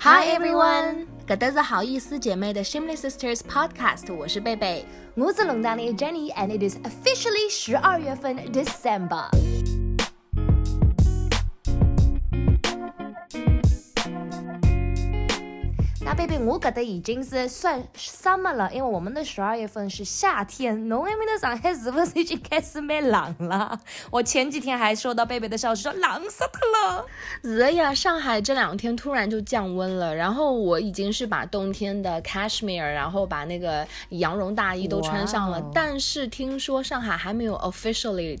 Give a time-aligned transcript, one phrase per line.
[0.00, 4.84] Hi everyone，搿搭是好意思姐妹的 Shameless Sisters Podcast，我是贝贝，
[5.16, 9.28] 我是龙丹的 Jenny，and it is officially 十二月份 December。
[16.28, 20.88] 那贝贝，我觉得已经是算 summer 了，因为我们的十二月份是夏天。
[20.88, 23.80] 侬那边的上海是不是已经开始蛮冷了？
[24.12, 27.06] 我前几天还收到贝贝的消息说冷死他了。
[27.42, 38.38] 是的呀，上海这两天突然就降温了，然后我已经是把冬天的 cashmere，然后把那个羊绒大衣都穿上了，但是听说上海还没有 officially。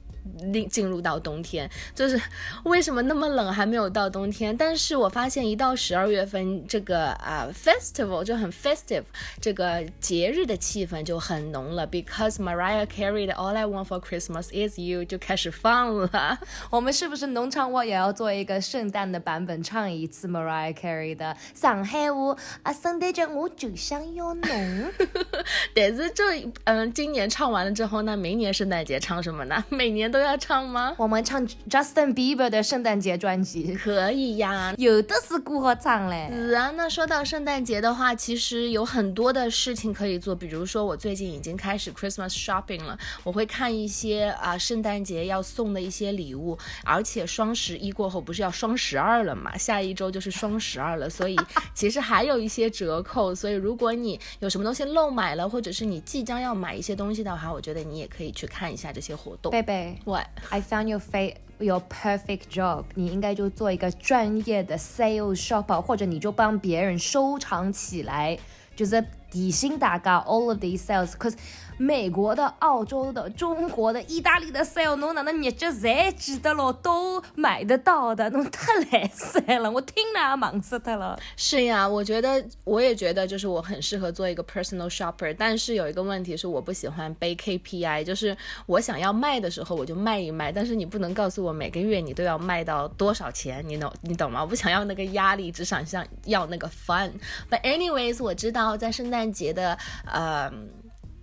[0.52, 2.20] 进进入到冬天，就是
[2.64, 4.54] 为什么那么冷还没有到冬天？
[4.54, 9.04] 但是我发现一到十二月份，这个啊 festival 就很 festive，
[9.40, 11.86] 这个节日的气氛就很浓了。
[11.88, 16.38] Because Mariah Carey 的 All I Want for Christmas Is You 就开始放了。
[16.70, 22.72] 我们是不是农场我也要做一个圣诞的版本，唱一次 Mariah Carey 的上海话啊？
[22.72, 24.92] 圣诞节我就想要侬。
[25.74, 29.64] 但是这嗯，今年唱完了之后，那明年圣诞节唱什么呢？
[29.70, 30.18] 每年都。
[30.18, 30.92] 都要唱吗？
[30.98, 36.28] 我们唱 Justin Bieber 的圣诞节专辑，可以呀，有的是歌好唱嘞。
[36.32, 51.36] 是啊，那说到圣诞节的话，其实有很多的事情可以做，比如说我最近已经开始 Christmas shopping 了，我会看一些啊圣诞节要送的一些礼物，而且双十一过后不是要双十二了嘛，下一周就是双十二了，所以
[51.74, 59.52] 其实还有一些折扣，所以如果你有什么东西漏买了，或者是你即将要买一些东西的话，我觉得你也可以去看一下这些活动。
[59.52, 59.98] 贝贝。
[60.06, 60.26] What?
[60.48, 62.84] I found your fa your perfect job。
[62.94, 68.38] 你应该就做一个专业的 sales shopper，或者你就帮别人收藏起来，
[68.76, 71.34] 就是底薪打高 all of these sales，cause
[71.78, 76.72] 美国的、澳洲的、中国的、意大利的 sale，侬哪能日脚侪记得咯？
[76.72, 81.18] 都买得到的，侬太来塞了，我听了忙死他了。
[81.36, 94.42] 是呀，我觉得我也觉得，就是我很适合做一个 personal shopper，但是有一个问题是，我不喜欢背 KPI，就是我想要卖的时候我就卖一卖，但是你不能告诉我每个月你都要卖到多少钱，你懂你懂吗？
[94.42, 97.12] 我不想要那个压力，只想像要那个 fun。
[97.48, 100.52] But anyways，我知道在圣诞节的呃。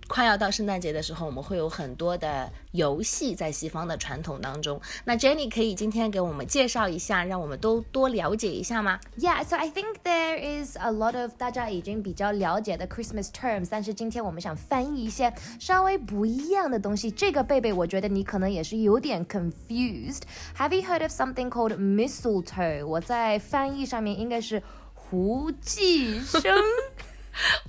[0.08, 4.80] 快要到圣诞节的时候，我们会有很多的游戏在西方的传统当中。
[5.04, 17.10] 那 Jenny 可以今天给我们介绍一下，让我们都多了解一下吗？Yeah, so I think there is a lot of 大家已经比较了解的 Christmas terms，但是今天我们想翻译一些稍微不一样的东西。
[17.10, 20.22] 这个贝贝，我觉得你可能也是有点 confused。
[20.56, 22.86] Have you heard of something called mistletoe？
[22.86, 24.62] 我在翻译上面应该是
[24.94, 26.42] 胡寄生。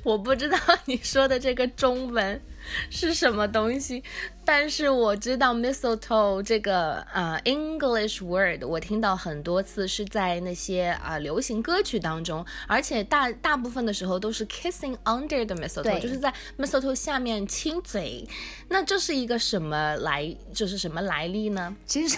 [0.04, 2.42] 我不知道你说的这个中文
[2.90, 4.04] 是什么东西。
[4.46, 18.26] 但是我知道 mistletoe 这个呃 English word，我听到很多次是在那些啊流行歌曲当中，而且大大部分的时候都是 kissing under the mistletoe，就是在 mistletoe 下面亲嘴。
[18.70, 21.76] 那这是一个什么来，就是什么来历呢？
[21.86, 22.18] 其实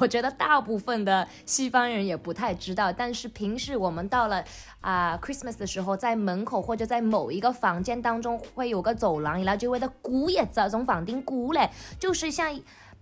[0.00, 4.44] 我觉得大部分的西方人也不太知道，但是平时我们到了
[4.80, 11.70] 啊 Christmas 的时候，在门口或者在某一个房间当中会有个走廊，然后就为了鼓叶子从房顶鼓嘞。
[11.98, 12.58] 就是像。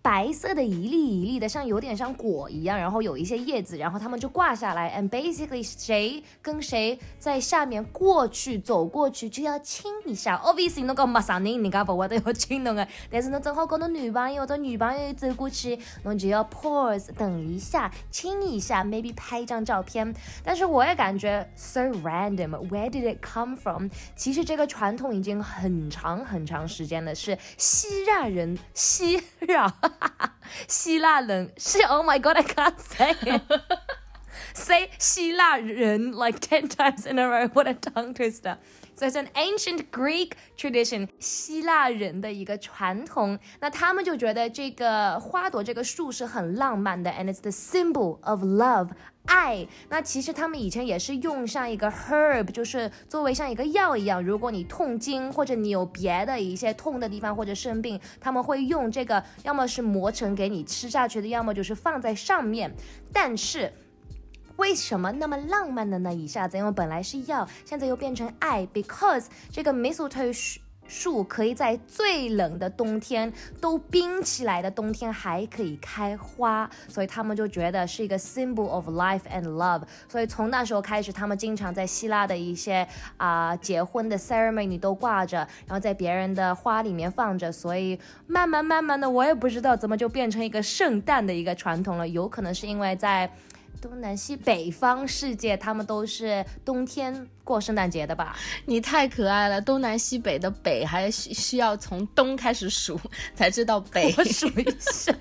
[0.07, 4.97] 白色的一粒一粒的，像有点像果一样，然后有一些叶子，然后他们就挂下来。
[4.97, 10.37] And basically，谁跟谁在下面过去走过去就要亲一下。
[10.45, 20.15] Obviously，那个陌生人人家不会都要亲侬个，但是侬正好跟侬女朋友或者女朋友走过去，侬就要 pause 等一下，亲一下，maybe 拍一张照片。
[20.45, 23.89] 但是我也感觉 so random，where did it come from？
[24.15, 29.75] 其实这个传统已经很长很长时间了，是希腊人希腊。
[30.68, 33.42] 希腊人是 Oh my God, I can't say it.
[34.54, 37.48] say 希腊人 like ten times in a row.
[37.54, 38.58] What a tongue twister.
[38.99, 43.39] So it's an ancient Greek tradition，希腊人的一个传统。
[43.61, 48.89] 那他们就觉得这个花朵这个树是很浪漫的，and it's the symbol of love。
[49.27, 54.25] 爱，那其实他们以前也是用像一个 herb，就是作为像一个药一样。
[54.25, 62.73] 如果你痛经或者你有别的一些痛的地方或者生病，他们会用这个，要么是磨成给你吃下去的，要么就是放在上面。
[63.13, 63.71] 但是
[64.57, 66.13] 为什么那么浪漫的呢？
[66.13, 70.59] 一下子，因为本来是药，现在又变成爱，because 这个 mistletoe。
[70.89, 79.83] 树可以在最冷的冬天都冰起来的冬天还可以开花，所以他们就觉得是一个 symbol of life and love。
[80.09, 82.87] 所以从那时候开始，他们经常在希腊的一些
[83.17, 87.51] 啊结婚的 ceremony 都挂着，然后在别人的花里面放着。
[87.51, 87.99] 所以
[88.29, 92.07] 慢慢慢慢的，我也不知道怎么就变成一个圣诞的一个传统了。
[92.07, 93.29] 有可能是因为在
[93.87, 98.37] 东南西北方世界，他们都是冬天过圣诞节的吧？
[98.65, 103.01] 你太可爱了，东南西北的北还需需要从东开始数
[103.35, 104.13] 才知道北。
[104.19, 105.15] 我数一下。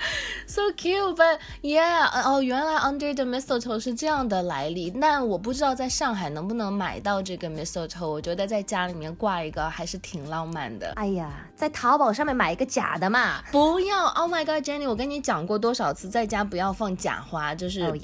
[0.46, 4.90] So cute, but yeah，哦，原来 Under the Mistletoe 是这样的来历。
[4.90, 8.08] 那我不知道在上海能不能买到这个 Mistletoe。
[8.08, 10.92] 我觉得在家里面挂一个还是挺浪漫的。
[10.96, 13.40] 哎呀，在淘宝上面买一个假的嘛。
[13.52, 17.94] 不要，Oh my God，Jenny，我跟你讲过多少次，在家不要放假花，就是，Oh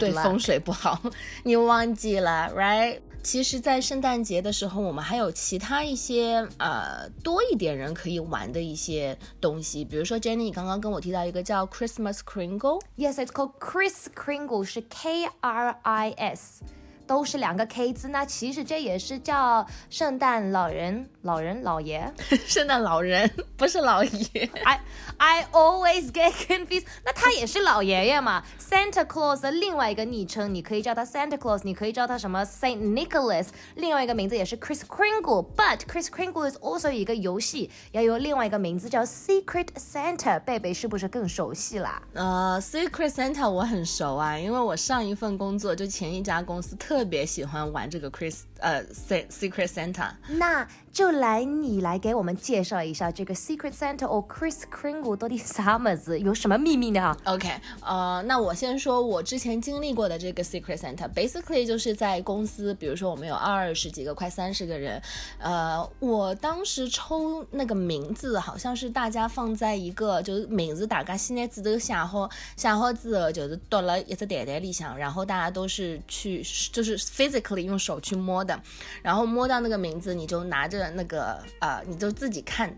[0.00, 1.00] 对风水不好。
[1.44, 2.98] 你忘记了，right？
[3.24, 12.82] 其实，在圣诞节的时候，我们还有其他一些呃多一点人可以玩的一些东西，比如说 Jenny，刚刚跟我提到一个叫 Christmas Kringle。
[12.98, 16.62] Yes，it's called Chris Kringle，是 K R I S。
[17.06, 22.12] 都是两个 K 字，那其实这也是叫圣诞老人、老人、老爷。
[22.46, 24.80] 圣诞老人不是老爷，I
[25.18, 26.86] I always get confused。
[27.04, 33.48] 那他也是老爷爷嘛？Santa Claus 的另外一个昵称，你可以叫他 Santa Claus，你可以叫他什么 Saint Nicholas。
[33.74, 40.40] 另外一个名字也是 Chris Kringle，but Chris Kringle is also 一个游戏，要有另外一个名字叫 Secret Santa。
[40.40, 42.02] 贝贝是不是更熟悉啦？
[42.14, 46.93] 呃，Secret Santa 我很熟啊，因为我上一份工作就前一家公司特。
[46.94, 57.50] 特别喜欢玩这个 Chris 呃 Secret Santa，那就来你来给我们介绍一下这个 Secret Santa 或 Chris Kringle 到底啥么子，有什么秘密呢？OK，
[57.80, 65.02] 呃，那我先说我之前经历过的这个 Secret Santa，basically 就是在公司，比如说我们有二十几个，快三十个人，
[65.38, 76.83] 呃，我当时抽那个名字，好像是大家放在一个就是名字大家现在字都写好，写好之后就是到了一只袋袋里向，然后大家都是去就。
[76.84, 78.60] 就是 physically 用手去摸的，
[79.02, 82.76] 然后摸到那个名字，你就拿着那个呃，你就自己看，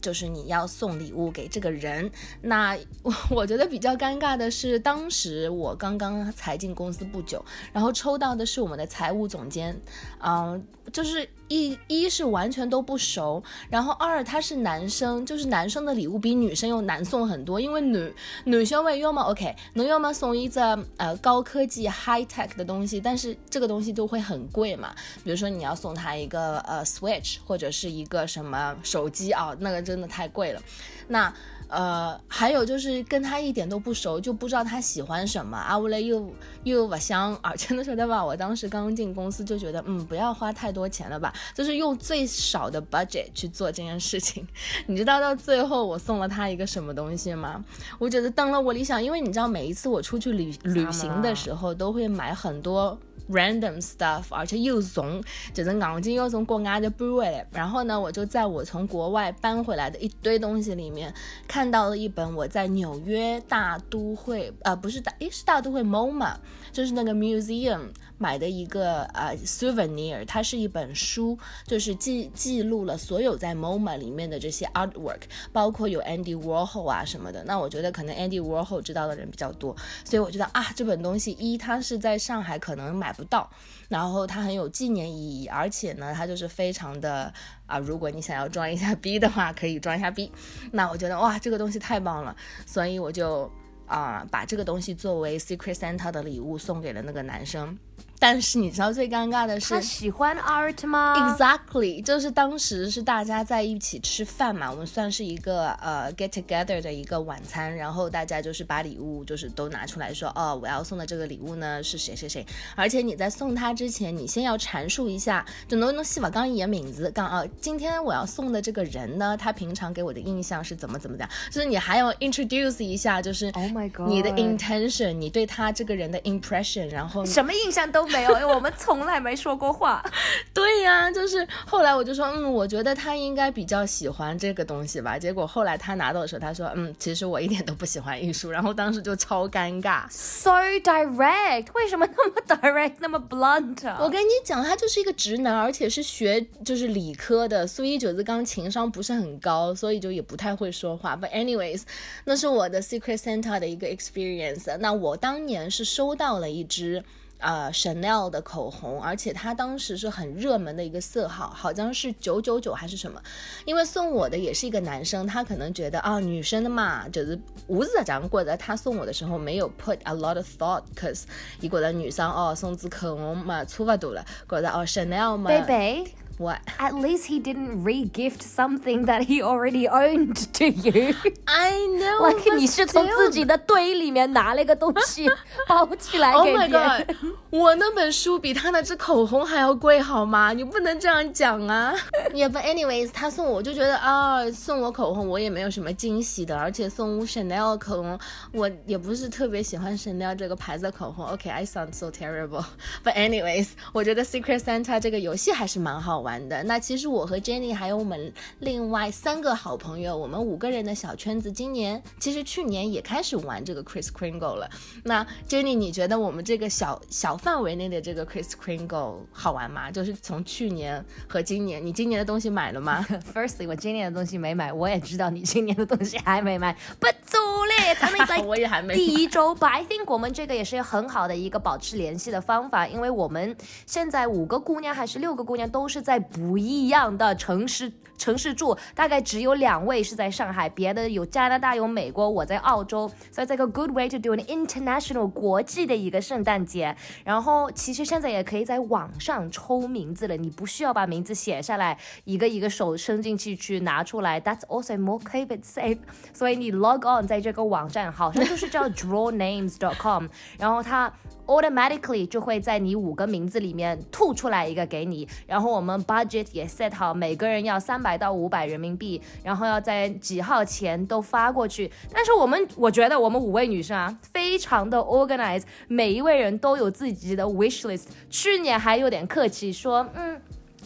[0.00, 2.10] 就是你要送礼物给这个人。
[2.42, 3.12] 那我
[3.42, 9.80] 我觉得比较尴尬的是，当时我刚刚才进公司不久，然后抽到的是我们的财务总监，
[10.20, 11.28] 嗯，就是。
[11.48, 18.14] 一一是完全都不熟，然后二他是男生，就是男生的礼物比女生又难送很多，因为女
[18.44, 30.62] 女生会要么 OK，能要么送一个呃高科技 high tech 的东西，但是这个东西就会很贵嘛，比如说你要送他一个呃 Switch 或者是一个什么手机啊，那个真的太贵了，
[31.08, 31.32] 那。
[31.68, 36.32] 呃，还有就是跟他一点都不熟，就不知道他喜欢什么阿乌雷又
[36.64, 38.24] 又不香，而且那时候对吧？
[38.24, 44.46] 我当时刚进公司就觉得，嗯，不要花太多钱了吧，就是用最少的 budget 去做这件事情。
[44.86, 47.64] 你知道到最后我送了他一个什么东西吗？
[47.98, 52.98] 我觉得当了我理想，因为你知道每一次我出去旅旅行的时候都会买很多。
[53.30, 55.22] Random stuff，而且又怂
[55.52, 61.12] 就是硬件又从国外的搬回来，然后呢，我就在我从国外搬回来的一堆东西里面，
[61.46, 66.34] 看到了一本我在纽约大都会，呃，不是大，诶，是大都会 MoMA，
[66.72, 67.90] 就是那个 museum。
[68.18, 75.22] 买的一个呃 souvenir，它是一本书，就是记记录了所有在 MoMA 里面的这些 artwork，
[75.52, 77.44] 包括有 Andy Warhol 啊什么的。
[77.44, 83.48] 那我觉得可能 Andy Warhol 知道的人比较多，所以我觉得啊这本东西一它是在上海可能买不到，
[83.88, 87.32] 然后它很有纪念意义，而且呢它就是非常的
[87.66, 90.30] 啊，如果你想要装一下逼的话，可以装一下逼。
[90.72, 92.36] 那我觉得哇这个东西太棒了，
[92.66, 93.50] 所以我就
[93.86, 97.78] 啊把这个东西作为 Secret Santa 的礼物送给了那个男生。
[98.20, 112.44] 但是你知道最尴尬的是，他喜欢 art 吗？Exactly，就是当时是大家在一起吃饭嘛，我们算是一个呃 get together 的一个晚餐，然后大家就是把礼物就是都拿出来说，哦，我要送的这个礼物呢是谁谁谁，
[112.74, 128.07] 而且你在送他之前，你先要阐述一下，就能不能细把刚一名字，刚啊，今天我要送的这个人呢，他平常给我的印象是怎么怎么的，就是你还要 introduce 一下，就是 Oh my God，你的 intention，你对他这个人的 impression，然后什么印象都。
[128.10, 130.04] 没有，因为我们从来没说过话。
[130.54, 135.18] 对呀，就是后来我就说，嗯，我觉得他应该比较喜欢这个东西吧。
[135.18, 138.50] 结果后来他拿到的时候，他说，嗯，其实我一点都不喜欢艺术。
[138.50, 140.50] 然后当时就超尴尬，so
[140.82, 143.96] direct，为什么那么 direct，那么 blunt？
[144.00, 151.16] 我跟你讲，他就是一个直男，而且是学就是理科的，所以九子刚情商不是很高，所以就也不太会说话。
[151.16, 151.82] But anyways，
[152.24, 154.76] 那是我的 Secret Santa 的一个 experience。
[154.78, 157.04] 那我当年是收到了一支。
[157.38, 163.22] 呃，Chanel 的口红，而且它当时是很热门的一个色号，好像是九九九还是什么。
[163.64, 168.56] 因为送我的也是一个男生，他可能觉得啊，女生的嘛，就是我是这样觉得。
[168.56, 171.22] 他送我的时候没有 put a lot of thought，cause
[171.60, 175.48] 一觉得女生哦送支口红嘛，差不多了，觉得哦 Chanel 嘛。
[175.48, 176.04] 贝贝，
[176.39, 176.61] What?
[176.79, 181.13] At least he didn't re-gift something that he already owned to you.
[181.45, 182.27] I know.
[182.27, 185.29] like but 你是从 still 自己的堆 里面拿了一个东西
[185.67, 187.05] 包起来 Oh 给 my 别人。
[187.05, 187.15] god！
[187.51, 190.53] 我那本书比他那支口红还要贵，好吗？
[190.53, 191.93] 你不能这样讲啊。
[192.33, 198.19] Yeah, but anyways，他送我，我就觉得啊，送我口红我也没有什么惊喜的，而且送 Chanel 口红，
[198.53, 201.27] 我也不是特别喜欢 Chanel 这个牌子的口红。
[201.27, 206.60] OK，I、sound so terrible。But anyways，我觉得 Secret Santa 这个游戏还是蛮好玩 的。
[206.64, 214.68] 那其实我和 Jenny 还有我们另外三个好朋友，我们五个人的小圈子，今年其实去年也开始玩这个 Chris Kringle 了。
[215.04, 219.90] 那 Jenny，你觉得我们这个小小范围内的这个 Chris Kringle 好玩吗？
[219.90, 223.06] 就是从去年和今年，你今年的东西买了吗？
[223.32, 229.68] Firstly，我今年的东西没买，我也知道你今年的东西还没买，不走嘞，才能在 我也还没第一周吧。
[229.68, 233.56] I think 我们这个也是很好的一个保持联系的方法，因为我们
[233.86, 237.92] 现在五个姑娘还是六个姑娘都是在不一样的城市。
[238.18, 246.96] 城市住，大概只有两位是在上海，别的有加拿大、有美国，我在澳洲，所以这个 good way to do an international 国际的一个圣诞节。
[247.22, 254.40] 然后其实现在也可以在网上抽名字了，你不需要把名字写下来，一个一个手伸进去去拿出来。
[254.40, 256.00] That's also more COVID safe。
[256.32, 260.26] 所以你 log on 在这个网站，好像就是叫 drawnames.com，
[260.58, 261.12] 然后它。
[261.48, 271.90] Automatically 就会在你五个名字里面吐出来一个给你，然后我们 budget 也 set 好，每个人要三百到五百人民币，然后要在几号前都发过去。
[272.12, 278.04] 但是我们我觉得我们五位女生啊，非常的 organize，每一位人都有自己的 wish list。
[278.30, 280.40] 去年还有点客气说，嗯。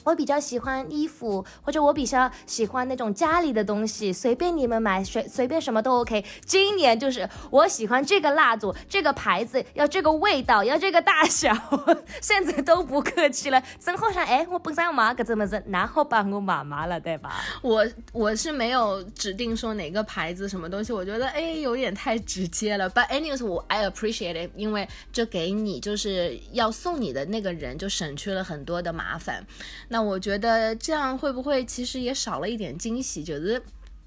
[0.05, 6.25] 我比较喜欢衣服，或者我比较喜欢那种家里的东西，随便你们买，随随便什么都 OK。
[6.45, 11.55] 今年就是我喜欢这个蜡烛，这个牌子，要这个味道，要这个大小，
[12.21, 13.63] 现在都不客气了。
[13.79, 17.41] 正好想，哎，我本身要买个这么子，然后帮我妈妈了，对吧？
[17.63, 22.91] 我我是没有指定说哪个牌子什么东西，我觉得哎有点太直接了。
[22.91, 29.47] But anyways，我 I appreciate it，因为这给你就是要送你的那个人就省去了很多的麻烦。
[29.93, 33.23] 那我觉得这样会不会其实也少了一点惊喜？
[33.23, 33.63] 就是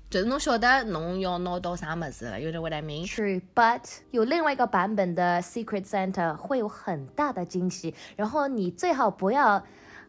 [0.10, 9.64] 就是侬晓得侬要拿到啥么子了，you know what I mean？True, but 有另外一个版本的 Secret Santa 会有很大的惊喜，然后你最好不要。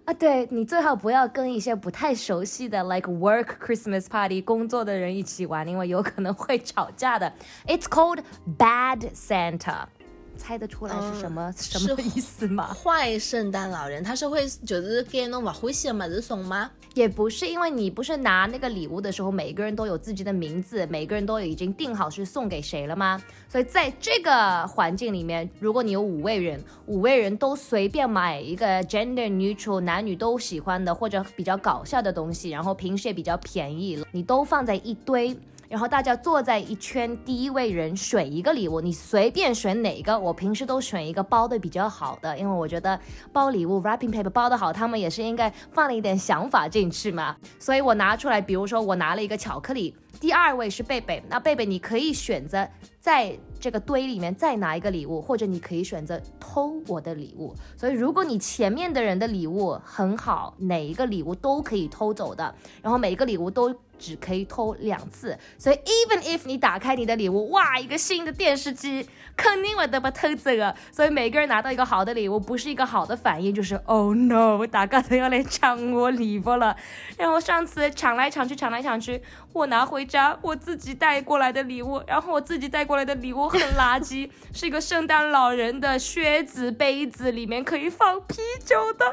[0.06, 7.32] 啊，对你最好不要跟一些不太熟悉的，like work Christmas party 工作的人一起玩，因为有可能会吵架的。
[7.66, 8.20] It's called
[8.56, 9.86] Bad Santa，
[10.36, 12.72] 猜得出来是什么、什么意思吗？
[12.74, 16.70] 坏圣诞老人他是会就是给侬不欢喜的么子送吗？
[16.94, 23.22] 也不是，因为你不是拿那个礼物的时候，每个人都有自己的名字，每个人都已经定好是送给谁了吗？
[23.48, 35.36] 所以在这个环境里面，如果你有五位人，五位人都随便买一个 gender neutral 男女都喜欢的或者比较搞笑的东西，然后平时也比较便宜，你都放在一堆。
[35.68, 40.18] 然后大家坐在一圈，第一位人选一个礼物，你随便选哪一个。
[40.18, 42.98] 我平时都选一个包的比较好的，因为我觉得
[43.32, 47.36] 包礼物 wrapping paper 包的好，他们也是应该放了一点想法进去嘛。
[47.58, 52.66] 所以我拿出来，比如说我拿了一个巧克力，第二位是贝贝，那贝贝你可以选择
[53.00, 57.54] 在这个堆里面再拿一个礼物，或者你可以选择偷我的礼物。
[57.76, 63.74] 所以如果你前面的人的礼物很好，哪一个礼物都可以偷走的，然后每一个礼物都。
[63.98, 70.74] 只可以偷两次，所以 even if 你打开你的礼物，哇，一个新的电视机，肯定会得被偷走的。
[70.92, 76.76] 所以每个人拿到一个好的礼物，不是一个好的反应，就是 oh no，大家都要来抢我礼物了。
[77.16, 79.22] 然后上次抢来抢去，抢来抢去，
[79.52, 89.06] 我拿回家我自己带过来的礼物，然后我自己带过来的礼物很垃圾，是一个圣诞老人的靴子杯子，里面可以放啤酒的。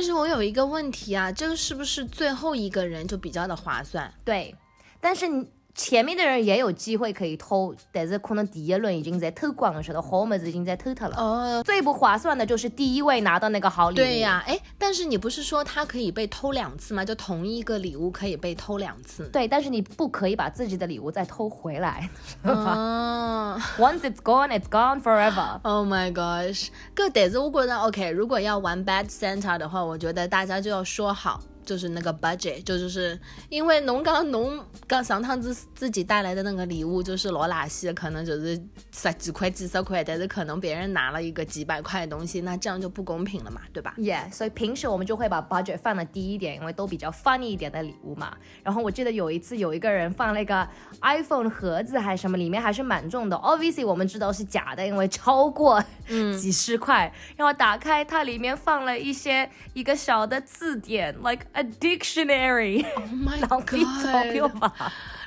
[0.00, 4.10] 但是我有一个问题啊，这个是不是最后一个人就比较的划算？
[4.24, 4.56] 对，
[4.98, 11.16] 但是你前面的人也有机会可以偷，但是可能第一轮已经在偷光的时候，好么子已经在偷掉了。
[11.16, 13.96] 哦，最不划算的就是第一位拿到那个好礼物。
[13.96, 17.04] 对呀、哎，但是你不是说他可以被偷两次吗？
[17.04, 19.28] 就同一个礼物可以被偷两次。
[19.32, 22.08] 对，但是你不可以把自己的礼物再偷回来。
[22.42, 25.60] 哦 Once it's gone, it's gone forever。
[25.62, 26.68] ，Oh my gosh！
[26.94, 31.40] 个但是我觉得 OK，如果要玩 Bad Santa 的话，我觉得大家就要说好。
[31.70, 33.16] 就是那个 budget，就就是
[33.48, 38.60] 因为侬刚侬刚上趟子自己带来的那个礼物就是老垃圾，可能就是
[38.92, 48.36] 十几块、几十块，但是可能别人拿了一个几百块的东西，那这样就不公平了嘛，对吧？Yeah，所以平时我们就会把 budget 放的低一点，因为都比较 funny 一点的礼物嘛。
[48.64, 50.68] 然后我记得有一次有一个人放了一个
[51.02, 53.36] iPhone 盒子还是什么，里面还是蛮重的。
[53.36, 55.80] Obviously 我们知道是假的，因为超过
[56.36, 62.84] 几十块，然后打开它里面放了一些一个小的字典，like a dictionary。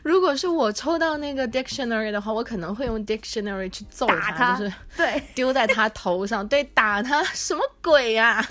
[0.03, 8.45] 如果是我抽到那个 dictionary 的话，我可能会用 dictionary 去揍他，就是对，丢在他头上，对，打他，什么鬼呀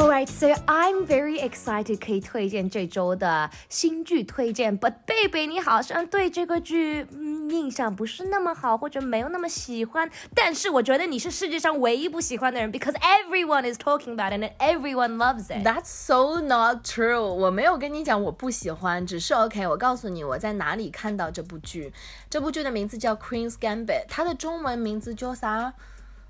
[0.00, 4.78] ？Alright, so I'm very excited 可以推荐这周的新剧推荐。
[4.78, 10.10] But 贝贝，你好像对这个剧嗯印象不是那么好，或者没有那么喜欢。
[10.34, 15.66] 但是我觉得你是世界上唯一不喜欢的人，because everyone is talking about it and everyone loves it.
[15.66, 17.20] That's so not true.
[17.22, 19.66] 我没有跟你讲我不喜欢，只是 OK。
[19.68, 21.92] 我告诉你我在哪里看到这部剧。
[22.30, 25.74] 这部剧的名字叫 Queen's Gambit，它的中文名字叫啥？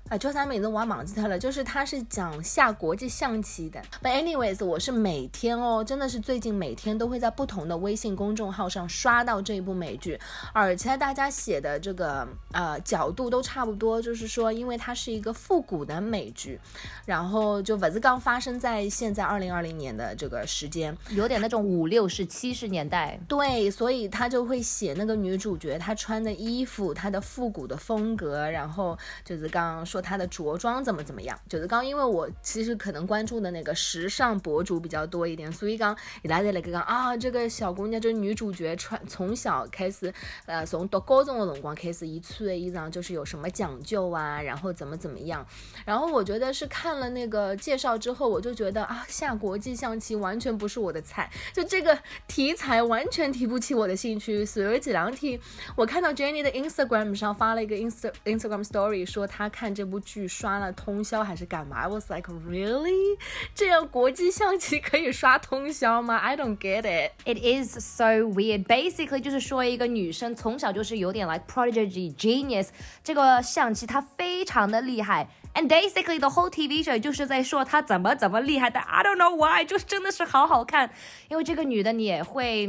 [0.09, 3.81] 啊，叫啥名字我忘记他了，就是他是讲下国际象棋的。
[4.03, 10.19] But anyways，我是每天哦，真的是最近每天都会在不同的微信公众号上刷到这一部美剧，
[10.51, 16.59] 而且大家写的这个呃角度都差不多，就是说因为它是一个复古的美剧，
[17.05, 23.17] 然后就不是刚发生在现在二零二零年的这个时间，有点那种五六十七十年代。
[23.29, 30.01] 对，所以他就会写那个女主角她穿的衣服，她的复古的风格，然后就是刚刚说。
[30.01, 31.39] 她的着装怎么怎么样？
[31.47, 40.11] 就是刚因为我其实可能关注的那个时尚博主比较多一点，所以刚一来在那个讲啊，这个小姑娘就是女主角穿从小开始，
[40.47, 45.45] 呃，从读高中的辰光开始，一穿的衣裳就是有什么讲究啊，然后怎么怎么样。
[45.85, 51.95] 然后我觉得是看了那个介绍之后，我就觉得啊，下国际象棋完全不是我的菜，就这个
[52.27, 54.43] 题材完全提不起我的兴趣。
[54.43, 55.39] 所以这两天
[55.75, 59.80] 我看到 Jenny 的 Instagram 上发了一个 Insta Instagram Story，说她看这。
[59.81, 63.17] 这部剧刷了通宵还是干嘛？I was like really，
[63.55, 67.13] 这样国际象棋可以刷通宵吗？I don't get it.
[67.25, 68.65] It is so weird.
[68.65, 72.67] Basically，就是说一个女生从小就是有点 like prodigy genius，
[73.03, 75.27] 这个象棋她非常的厉害。
[75.53, 78.79] And basically the whole TV show 就是在说她怎么怎么厉害的。
[78.79, 80.89] I don't know why，就是真的是好好看。
[81.27, 82.67] 因为这个女的你也会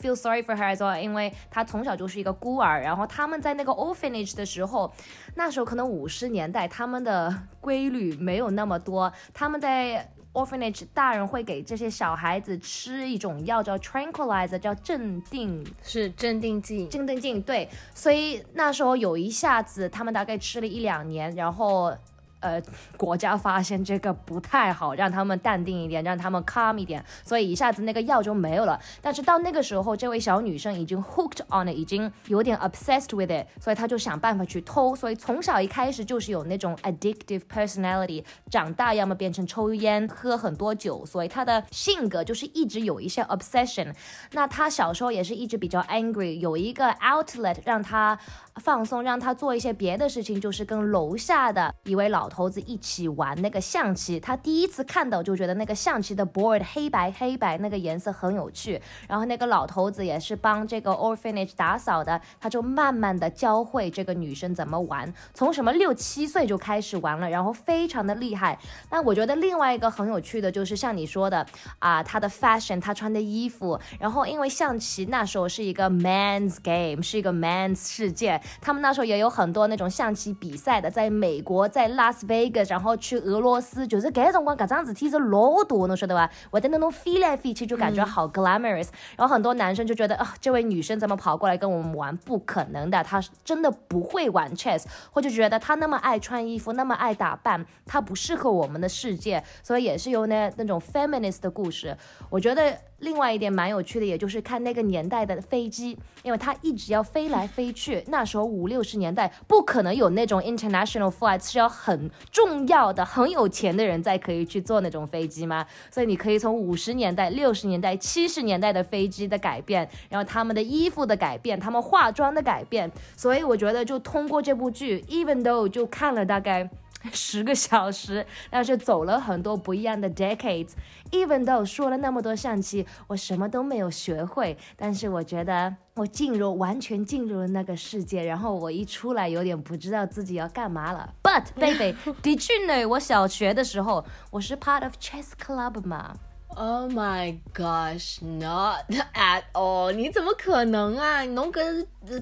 [0.00, 4.92] feel sorry for her as well，因为她从小就是一个孤儿，然后他们在那个 orphanage 的时候，
[5.36, 6.66] 那时候可能五十年代。
[6.66, 21.96] 他们的规律没有那么多，他们在 orphanage，大人会给这些小孩子吃一种药叫 tranquilizer，叫镇定，是镇定剂，镇定剂，对，所以那时候有一下子，他们大概吃了一两年，然后。
[22.44, 22.62] 呃，
[22.98, 28.78] 国家发现这个不太好，让他们淡定一点，让他们 calm 一点，所以一下子那个药就没有了。
[29.00, 34.94] 但是到那个时候，这位小女生已经 hooked on it，已经有点 obsessed with it，所以她就想办法去偷。
[34.94, 43.94] 所以从小一开始就是有那种 addictive personality，长大要么变成抽烟、喝很多酒，所以她的性格就是一直有一些 obsession。
[44.32, 48.18] 那她小时候也是一直比较 angry，有一个 outlet 让她
[48.60, 52.24] 放松，让她做一些别的事情，就是跟楼下的一位老。
[52.34, 58.80] 头子一起玩那个象棋，他第一次看到就觉得那个象棋的 board 黑白黑白那个颜色很有趣。
[59.06, 68.58] 然后那个老头子也是帮这个 orphanage 打扫的，他就慢慢的教会这个女生怎么玩，从什么六七岁就开始玩了，然后非常的厉害。
[68.90, 71.46] 那我觉得另外一个很有趣的就是像你说的
[71.78, 82.24] 啊，他的 fashion，他穿的衣服，然后因为象棋那时候是一个 man's game，是一个 man's 世界，他们那时候也有很多那种象棋比赛的，在美国，在拉斯。
[82.24, 86.30] 维加斯然后去俄罗斯，就是搿辰光搿桩事体是老多，侬晓得伐？
[86.50, 88.88] 我在那种飞来飞去，就感觉好 glamorous。
[89.14, 92.16] 然后很多男生就觉得啊，这位女生怎么跑过来跟我们玩？
[92.16, 99.44] 不可能的，她真的不会玩 chess，或者觉得她那么爱穿衣服，那么爱打扮，她不适合我们的世界。
[99.62, 101.94] 所以也是有那那种 feminist 的故事。
[102.30, 102.74] 我觉得。
[103.00, 108.02] 另外一点蛮有趣的，也就是看那个年代的飞机，因为它一直要飞来飞去。
[108.06, 115.64] 那时候说五六十年代不可能有那种 international flight，是要很重要的、很有钱的人才可以去坐那种飞机吗？
[115.88, 122.90] 所以你可以从五十年代、六十年代、七十年代的飞机的改变，然后他们的衣服的改变，他们化妆的改变。
[123.16, 126.68] 所以我觉得就通过这部剧，even though 就看了大概。
[127.12, 130.72] 十个小时，但是走了很多不一样的 decades。
[131.10, 141.14] Even though 说了那么多象棋，我什么都没有学会，但是我觉得我进入完全进入了那个世界，然后我一出来有点不知道自己要干嘛了。
[141.22, 146.16] But baby，Did you know 我小学的时候我是 part of chess club 吗
[146.56, 149.92] ？Oh my gosh, not at all！
[149.92, 151.22] 你怎么可能啊？
[151.22, 151.62] 你弄个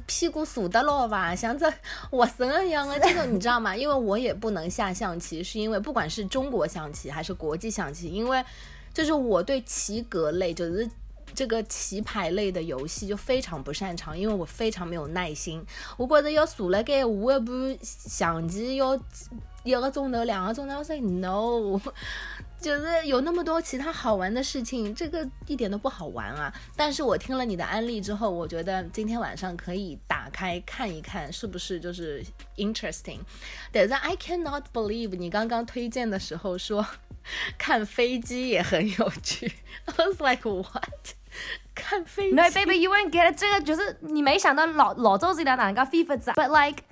[0.07, 1.35] 屁股坐得牢吧？
[1.35, 1.73] 像这
[2.11, 3.77] 我生一样的 这个你知道吗？
[3.77, 8.45] 因为我也不能下象棋，是因为不管是中国象棋还是国际象棋，因为
[8.93, 10.89] 就是我对棋格类就是。
[11.35, 15.65] 这个棋牌类的游戏就非常不擅长，因为我非常没有耐心。
[15.97, 18.95] 我觉得要坐了该下一部象棋要
[19.65, 21.81] 一个钟头、两个钟头，我说 no。
[22.63, 26.55] 觉得有那么多其他好玩的事情，这个一点都不好玩啊！
[26.77, 32.25] 但是我听了你的安利之后，我觉得今天晚上可以打开看一看，是不是就是
[32.57, 33.19] interesting？
[33.73, 36.87] 但是 I cannot believe 你刚刚推荐的时候说
[37.59, 39.53] 看飞机也很有趣。
[39.85, 41.17] I was like what？
[41.75, 43.37] 看飞机？No baby, you won't get it。
[43.37, 46.85] 这个就是你没想到老老周子俩哪个 FIFA 仔，but like。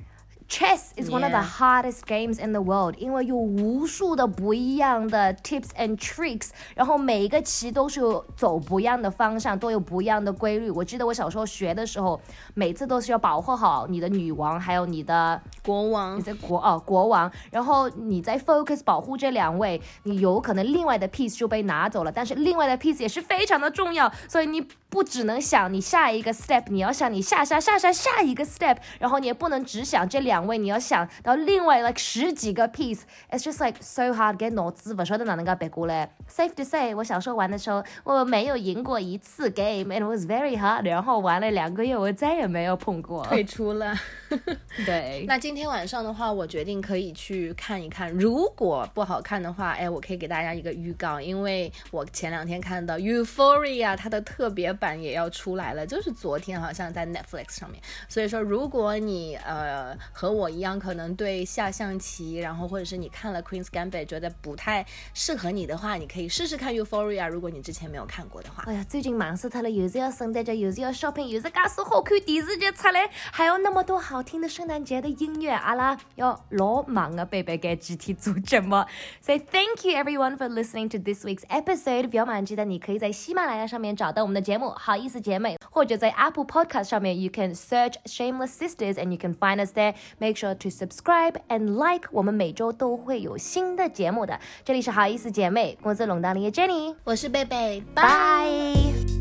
[0.50, 8.00] Chess is one of the hardest games in the world，因为有无数的不一样的 tips and tricks，然后每一个棋都是
[8.36, 10.68] 走不一样的方向，都有不一样的规律。
[10.68, 12.20] 我记得我小时候学的时候，
[12.54, 30.40] 每次都是要保护好你的女王，还有你的国王，你的国哦国王，然后你在 focus 保护这两位，你有可能另外的 piece 就被拿走了，但是另外的 piece 也是非常的重要，所以你不只能想你下一个 step，你要想你下下下下下一个 step，然后你也不能只想这两。
[30.50, 36.12] 位你要想到另外 like 十几个 piece，it's just like so hard get 脑子不晓得哪能个背过来。
[36.28, 40.84] Safe to say，我小时候玩的时候，我没有赢过一次 game，and it was very hard。
[40.84, 43.94] 然后玩了两个月，我再也没有碰过，退出了。
[44.84, 45.24] 对。
[45.28, 48.10] 那今天晚上的话，我决定可以去看一看。
[48.10, 57.80] 如果不好看的话，哎，我可以给大家一个预告，因为我前两天看到 Euphoria 它的特别版也要出来了，就是昨天好像在 Netflix 上面。
[58.08, 67.28] 所以说，如果你呃和我一样，可能对下象棋，然后或者是你看了 Queen's Gambit 觉得不太适合你的话，你可以试试看 Euphoria。
[67.28, 78.84] 如果你之前没有看过的话，哎呀，最近忙死他了，有时要圣诞节，有时要 shopping，又是假是好看电视剧出来，还有那么多好听的圣诞节的音乐，阿拉要老忙啊，贝贝该集体做节目。
[79.20, 82.08] So thank you everyone for listening to this week's episode。
[82.08, 89.94] 不要忘记的，你可以在喜马拉雅上面找到我们的节目，好意思姐妹，或者在 Apple Podcast 上面，you can search Shameless Sisters and you can find us there。
[90.18, 94.38] Make sure to subscribe and like，我们每周都会有新的节目的。
[94.64, 99.19] 这里是好意思姐妹，我是龙当林的 Jenny，我是贝贝，拜。